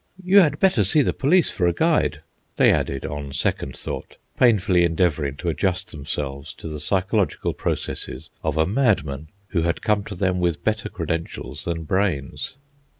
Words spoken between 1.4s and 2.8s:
for a guide," they